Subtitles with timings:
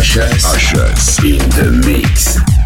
[0.00, 2.59] Ushers, in the mix.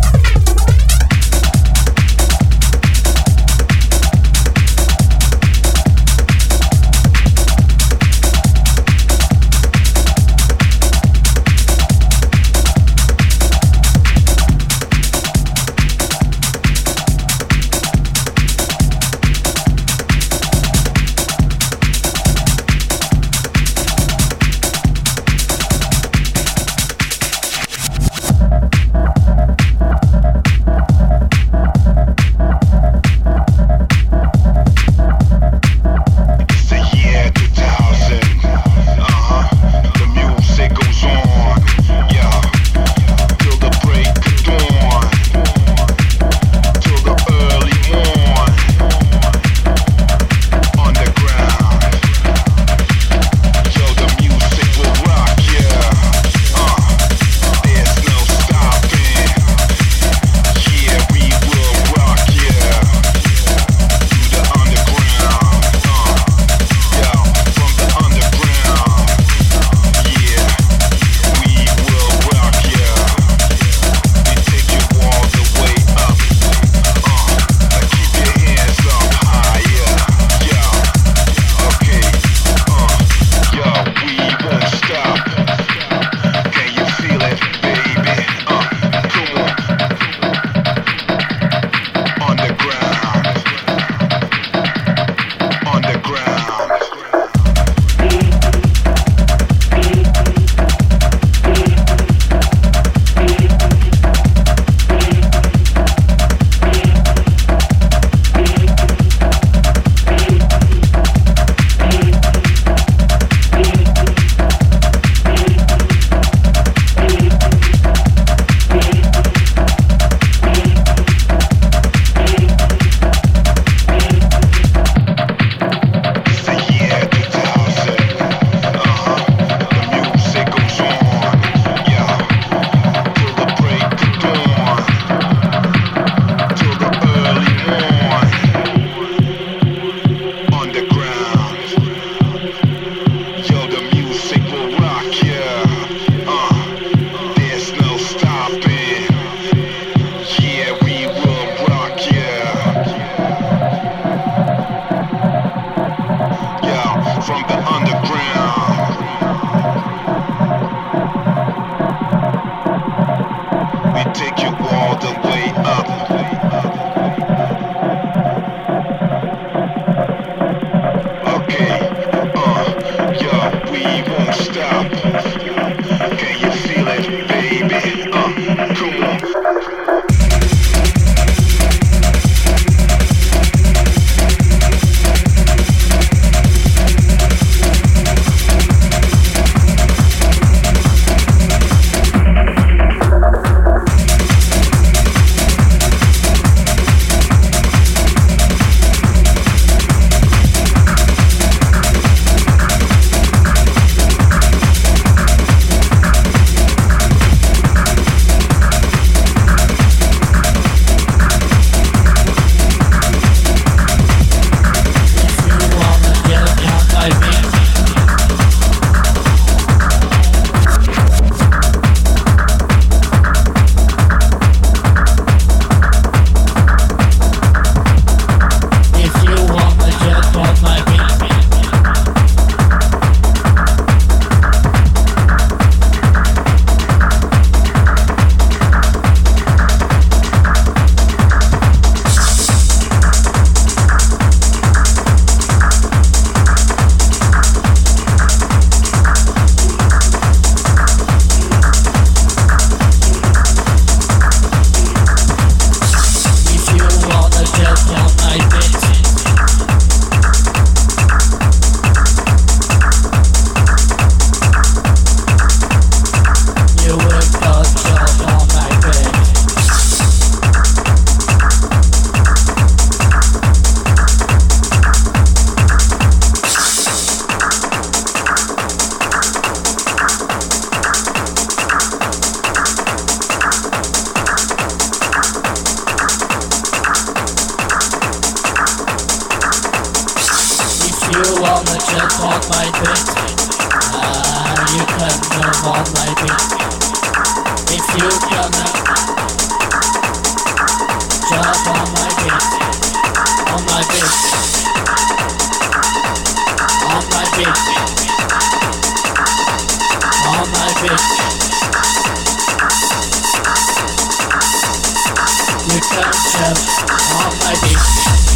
[317.63, 318.34] 悲喜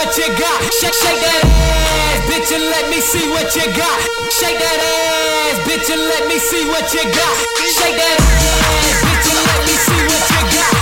[0.00, 0.58] what you got.
[0.80, 3.98] Shake, shake that ass, bitch, and let me see what you got.
[4.32, 7.34] Shake that ass, bitch, and let me see what you got.
[7.76, 10.79] Shake that ass, bitch, and let me see what you got.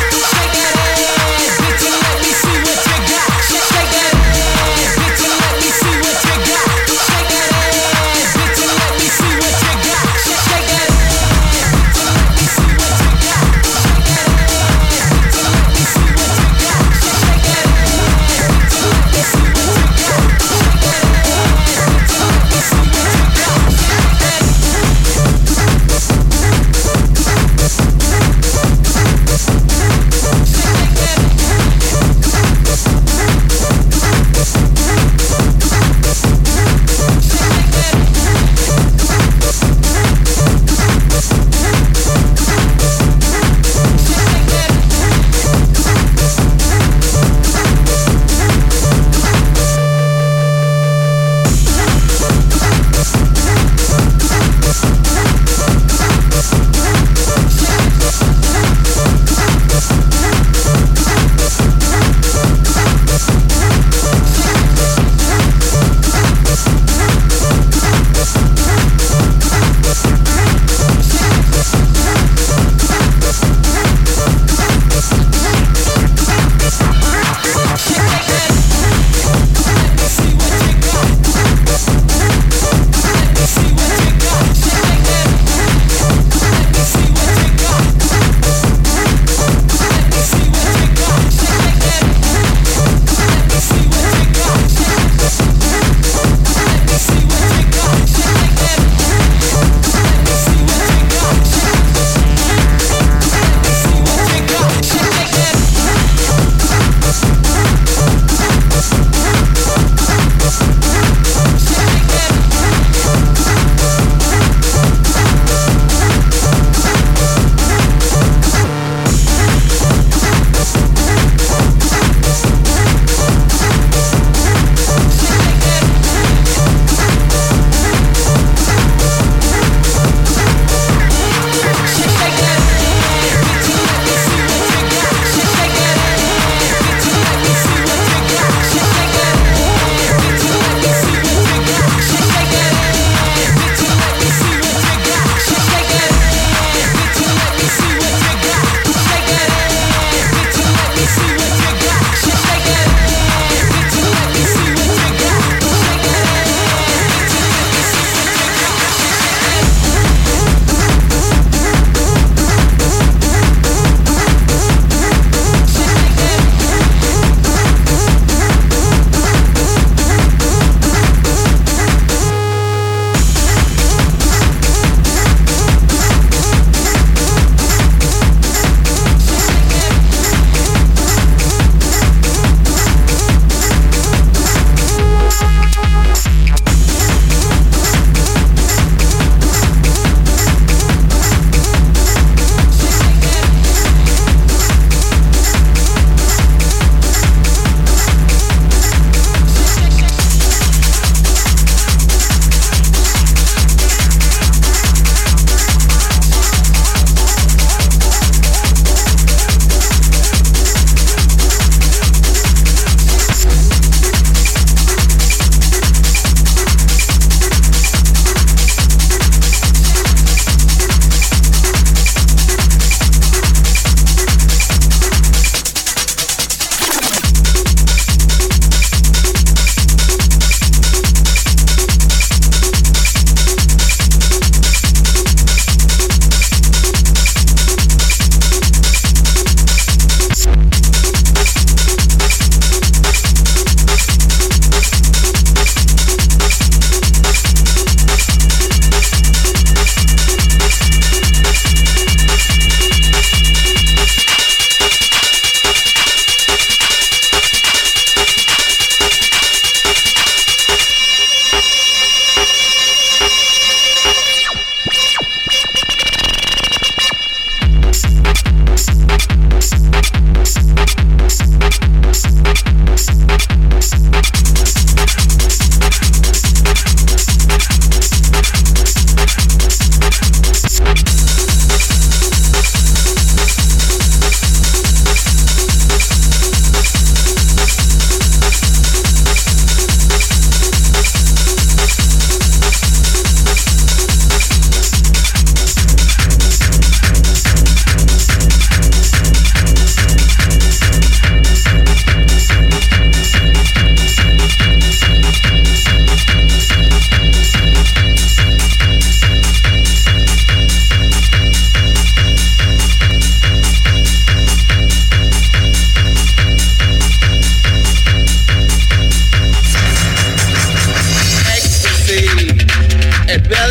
[323.29, 323.68] el pedo